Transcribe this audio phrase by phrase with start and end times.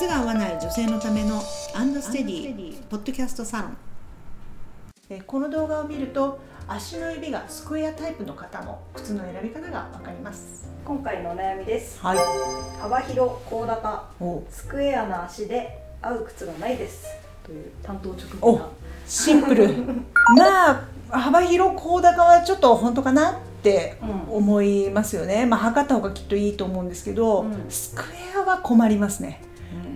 [0.00, 1.42] 靴が合わない女性のための
[1.74, 3.76] アンドステディポッドキャストサロン。
[5.10, 10.70] えーこの動画を見ると足の指がスクエアタイプの方の靴の選び方がわかります。
[10.86, 12.00] 今回のお悩みです。
[12.00, 12.18] はい。
[12.80, 14.42] 幅広高高お。
[14.48, 17.06] スクエアな足で合う靴がないです。
[17.44, 18.68] という担当直お後な
[19.06, 19.68] シンプル。
[20.34, 24.36] まあ幅広高高はちょっと本当かなってうん。
[24.38, 27.66] 思いますよね、まあ測った方がきっといいと思うんですけど、うん。
[27.68, 28.04] スク
[28.34, 29.49] エアは困りますね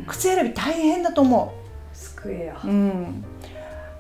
[0.07, 1.55] 靴選び大変だと思
[1.93, 3.25] スクエアう、うん、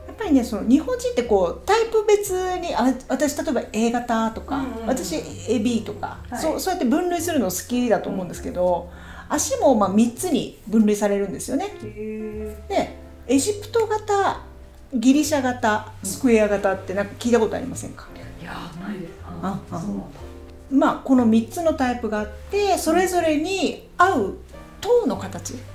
[0.06, 4.86] やっぱりねその日本人ってこうタイプ別にあ私例えば A 型とか、うんうんうん。
[4.86, 6.40] 私 AB とか、はい。
[6.40, 8.90] そうそうやって分類するの好きだと思うんですけど、
[9.28, 11.66] 足もまあ3つに分類されるんですよね。
[11.82, 14.40] へでエジプト型
[14.92, 19.12] ギリシャ型スクエア型ってなんか聞いたことありませんか、ーいやーないです。
[19.42, 20.04] ああそうなんだ。
[20.70, 24.38] まあこの3つのタイプがあってそれぞれに合う
[24.80, 25.54] 塔の形。
[25.54, 25.73] うん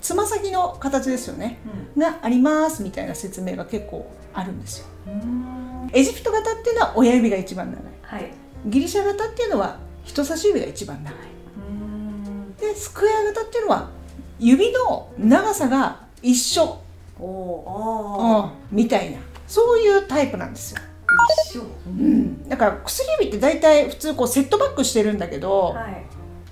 [0.00, 1.58] つま先の形ですよね。
[1.96, 4.86] がありますみたいな説明が結構あるんですよ。
[5.06, 5.90] うん。
[5.92, 7.82] エジプト型っていうのは親指が一番長い。
[8.02, 8.32] はい。
[8.66, 11.14] ギリシャ型っていうのは人差し指が一番長い。
[11.70, 13.90] うんでスクエア型っていうのは
[14.38, 16.78] 指の長さが一緒、
[18.70, 19.18] みたいな。
[19.46, 21.62] そういうタイプなんですよ、あ一緒。
[21.86, 26.06] うん、だから薬指って大体普通こうセットバックしてるんだけど、はい。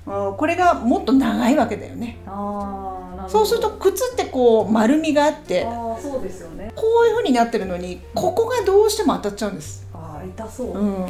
[0.07, 2.19] うんこれがもっと長いわけだよね。
[2.27, 6.73] あそうすると靴ってこう丸みがあってああそうですよね。
[6.75, 11.07] こういう風になってるのにここがどうしても当たっちゃうんです、ああ痛そう、うん、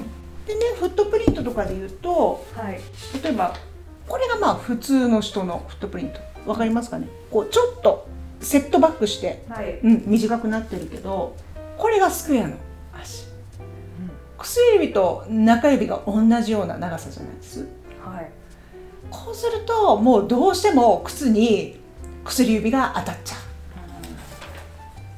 [0.46, 2.80] でねフットプリントとかで言うとはい。
[3.22, 3.54] 例えば
[4.06, 6.20] これがまあ普通の人のフットプリント。
[6.46, 7.08] わかりますかね？
[7.30, 8.06] こうちょっと
[8.40, 11.34] セットバックして、はい、うん、短くなってるけど
[11.78, 12.56] これがスクエアの
[12.92, 13.24] 足。
[14.36, 17.66] 薬指と中指が同じような長さじゃないです？
[18.04, 18.30] はい。
[19.10, 21.80] こうするともうどうしても靴に
[22.24, 23.36] 薬指が当たっちゃ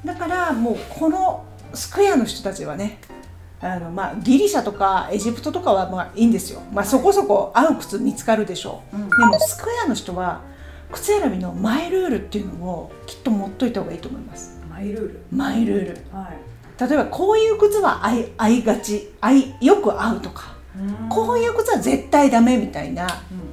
[0.04, 0.06] う。
[0.06, 2.98] だからもうこのスクエアの人たちはね
[3.60, 9.08] あのまあギリシャとかエジプトとかはまあいいんですよ、まあ、そこそこ合う靴見つかるでしょう、うん。
[9.08, 10.42] でもスクエアの人は
[10.92, 14.60] 靴選びのマイルールっていうのをきっと持っといた方がいいと思います。
[14.70, 15.20] マイルール？
[15.32, 16.16] マイルール。
[16.16, 16.38] はい。
[16.80, 19.10] 例えばこういう靴は合い合いがち。
[19.20, 20.54] 合いよく合うとか。
[21.08, 23.45] こういう靴は絶対ダメみたいなうん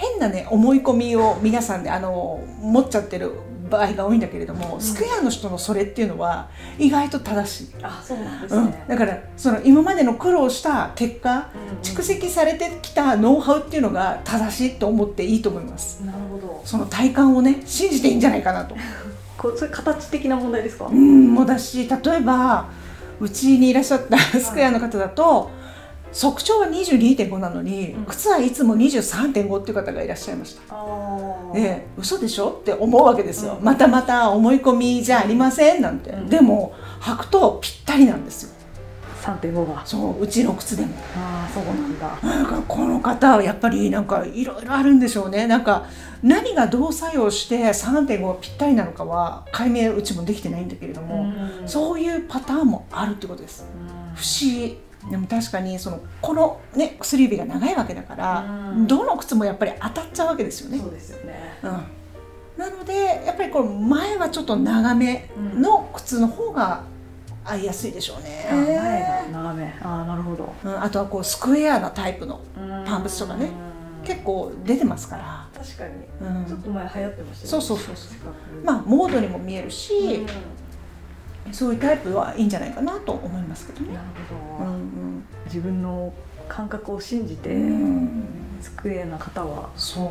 [0.00, 3.34] 変なね思い込みを皆さんであの持っちゃってる
[3.68, 4.80] 場合が多いんだけれども、ん。
[4.80, 8.70] スクエアの人のそれっていうのは意外と正しい、あそうなんですうん。
[8.70, 11.36] ね、だからその今までの苦労した結果うん。
[11.36, 16.02] うん蓄積されてきたノウハウっていうのが正しいと思っていいと思います。
[16.04, 16.62] なるほど。
[16.64, 18.74] その体感をね信じていいんじゃないかなと。
[19.38, 22.68] こうそれ形的な問題ですか、うんもだし例えば
[23.20, 25.50] うちにいらっしゃったスクエアの方だと
[26.12, 28.04] 足長は22.5なのに、うん。
[28.04, 30.62] 靴はいつも23.5っていう方がいらっしゃいました。
[30.74, 33.64] ああで嘘でしょって思うわけですよ、うん。
[33.64, 36.28] またまた思い込みじゃありませんなんて、うん。
[36.28, 38.50] でも履くとぴったりなんですよ。
[39.22, 39.82] 3.5が。
[39.84, 40.94] そううちの靴でも。
[41.16, 42.18] ああそうなんだ。
[42.22, 45.46] なんかこの方はやっぱりなんかいろいろあるんでしょうね。
[45.46, 45.86] なんか
[46.22, 51.32] 何がどう作用して3.5がぴったりなのかは解明うちもできてないんだけれども、
[51.64, 53.64] うそういうパターンもあるってことです。
[54.14, 54.78] 不思議
[55.08, 58.86] でも確かにそのこのね薬指が長いわけだから、うん。
[58.86, 60.78] どの靴もやっぱり当たっちゃうわけですよね。
[60.78, 61.58] そうですよね。
[61.62, 61.70] うん、
[62.58, 66.84] なのでやっぱりこの前はちょっと長めの靴の方が
[67.44, 69.74] 合いやすいでしょうね、あ前が長め。
[69.82, 70.52] ああなるほど。
[70.64, 72.40] うん、あとはこうスクエアなタイプの
[72.86, 73.46] パンプスとかね。
[73.46, 73.70] うん
[74.02, 75.92] 結構出てますから、確かに。
[76.22, 76.46] うん。
[76.46, 77.58] ちょっと前流行ってましたよね。
[77.58, 78.64] そうそうそうそう。
[78.64, 80.26] まあモードにも見えるし、うん
[81.52, 83.94] そういうタイプはいいんじゃないかなと思いますけどね。
[83.94, 84.00] な。
[84.00, 84.06] る
[84.60, 84.70] うんほど。
[84.70, 86.12] うん自分の
[86.48, 88.24] 感覚を信じてうん。
[88.60, 89.70] スクエアな方は。
[89.76, 90.04] そ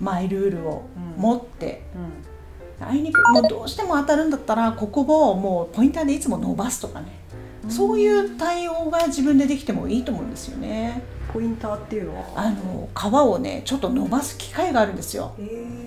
[0.00, 0.04] う。
[0.04, 1.82] マイルールをうん持って、
[2.80, 2.86] うん。
[2.86, 7.06] あいにくもうどうしても当たるんだったらここをもうポインターでいつも伸ばすとかね、
[7.68, 11.02] そういう対応が自分でできてもいいと思うんですよね。
[11.32, 12.26] ポインターっていうのは？
[12.36, 15.34] あの皮をねちょっと伸ばす機械があるんですよ。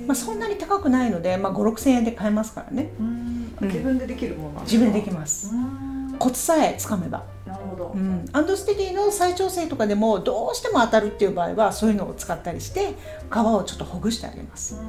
[0.07, 2.91] まあ、そんなに高くないので、まあ、5 6 0円で買えますからね。
[2.99, 3.53] うん。
[3.61, 3.67] うん。
[3.67, 5.53] 自分でできるもの自分でできます。
[5.53, 6.15] うん。
[6.17, 7.91] コツさえつかめば、なるほど。
[7.93, 12.93] うん、アンドステディの再調整とかでもどうしても当たるっていう場合はそういうのを使ったりして
[13.29, 14.79] 皮をちょっとほぐしてあげます、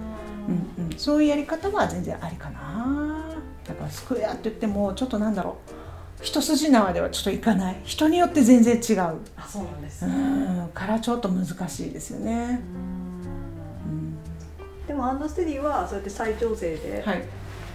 [0.78, 3.24] うんうん、そういうやり方は全然ありかな。
[3.66, 5.72] だからスクエアって言ってもちょっとなんだろう
[6.22, 7.80] 一筋縄ではちょっといかない。
[7.84, 9.20] 人によって全然違う。
[9.36, 10.04] あそうなんです。
[10.04, 10.70] うねん。
[10.74, 13.92] からちょっと難しいですよね、うん。
[13.92, 17.22] うん、でもアンドステディはそうやって再調整ではい。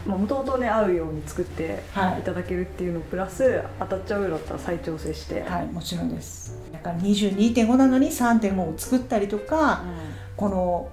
[0.05, 2.21] もともとね合うように作ってはい。
[2.21, 6.57] いただけるっていうのプラス当たっちゃうようだったら再調整して、はい、もちろんです。
[6.73, 9.83] だから22.5なのに3.5を作ったりとか、
[10.35, 10.89] この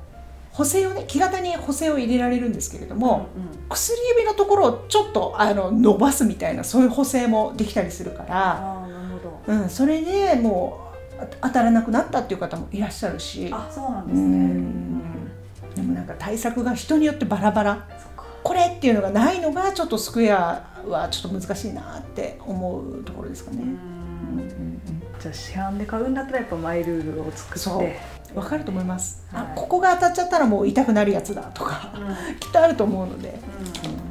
[0.59, 3.49] 補正をね木型に補正を入れられるんですけれども、うんうん。
[3.69, 9.41] 薬指のところをちょっとあの伸ばすみたいなそういう補正もできたりするから、ああなるほど。
[9.47, 14.27] うん、それでもうあ当たらなくなったっていう方もいらっしゃるしあそうなんうですね。
[14.27, 15.01] ん。
[15.77, 17.89] でもなんか対策が人によってバラバラ。
[18.43, 23.59] これっていうのがないのがちょっとスクエアはちょっと難しいなって思うところですかね。
[23.63, 28.01] うんうんうんじゃあ市販で買うんだったらやっぱマイルールを作そうって。
[28.33, 28.35] う。
[28.35, 29.47] んわかると思います、あはい。
[29.57, 33.39] ここが当たっちゃったらもう痛くなるやつだとかうん、う んきっとあると思うので、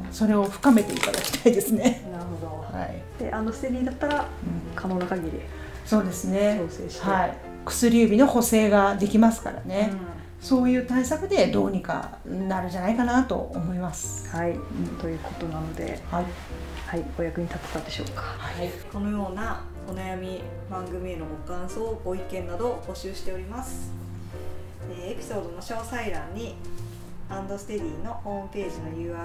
[0.04, 0.12] うん。
[0.12, 2.02] それを深めていただきたいですね。
[2.10, 2.78] なるほど。
[2.78, 3.00] はい。
[3.18, 4.26] であのステリーだったらうん
[4.74, 5.40] 可能な限り
[5.84, 6.60] そうですね。
[6.68, 7.10] 調整して。
[7.10, 9.90] はい、薬指の補正ができますからね、
[10.42, 14.28] うそういう対策でどうにかなるんじゃないかなと思います。
[14.36, 14.56] んはい、
[15.00, 16.24] ということなので、はい、
[16.88, 18.22] はい、お役に立てたでしょうか。
[18.22, 20.40] はい、このようなお悩み
[20.70, 23.92] 番組へのご感想ご意見などを募集しております、
[24.90, 26.54] えーエピソードの詳細欄に
[27.28, 29.18] アンドステディのホームページの URL が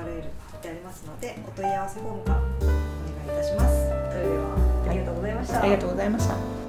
[0.51, 6.62] 貼ってありますのでお問い合わせフォームからお願いいたしますそれではありがとうございました、ありがとうございました。